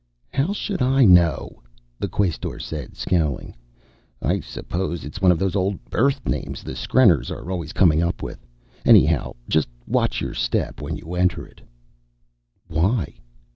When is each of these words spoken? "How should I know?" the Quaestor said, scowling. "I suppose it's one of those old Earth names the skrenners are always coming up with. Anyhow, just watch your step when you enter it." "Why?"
"How 0.33 0.51
should 0.51 0.81
I 0.81 1.05
know?" 1.05 1.61
the 1.99 2.07
Quaestor 2.07 2.57
said, 2.57 2.97
scowling. 2.97 3.53
"I 4.19 4.39
suppose 4.39 5.05
it's 5.05 5.21
one 5.21 5.31
of 5.31 5.37
those 5.37 5.55
old 5.55 5.77
Earth 5.91 6.25
names 6.27 6.63
the 6.63 6.75
skrenners 6.75 7.29
are 7.29 7.51
always 7.51 7.71
coming 7.71 8.01
up 8.01 8.23
with. 8.23 8.43
Anyhow, 8.83 9.35
just 9.47 9.67
watch 9.85 10.19
your 10.19 10.33
step 10.33 10.81
when 10.81 10.95
you 10.97 11.13
enter 11.13 11.45
it." 11.45 11.61
"Why?" 12.67 13.19